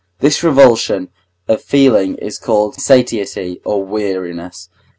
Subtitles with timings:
[0.17, 1.09] This revulsion
[1.47, 4.67] of feeling is called satiety or weariness.